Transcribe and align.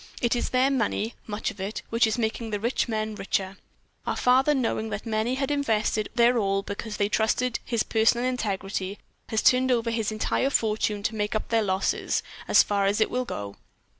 It 0.19 0.35
is 0.35 0.49
their 0.49 0.71
money, 0.71 1.13
much 1.27 1.51
of 1.51 1.61
it, 1.61 1.83
which 1.91 2.07
is 2.07 2.17
making 2.17 2.49
the 2.49 2.59
rich 2.59 2.87
men 2.87 3.13
richer. 3.13 3.57
Our 4.07 4.15
father, 4.15 4.55
knowing 4.55 4.89
that 4.89 5.05
many 5.05 5.35
had 5.35 5.51
invested 5.51 6.09
their 6.15 6.39
all 6.39 6.63
because 6.63 6.97
they 6.97 7.07
trusted 7.07 7.59
his 7.63 7.83
personal 7.83 8.25
integrity, 8.25 8.97
has 9.29 9.43
turned 9.43 9.71
over 9.71 9.91
his 9.91 10.11
entire 10.11 10.49
fortune 10.49 11.03
to 11.03 11.13
make 11.13 11.35
up 11.35 11.49
their 11.49 11.61
losses, 11.61 12.23
as 12.47 12.63
far 12.63 12.87
as 12.87 12.99
it 12.99 13.11
will 13.11 13.25
go." 13.25 13.57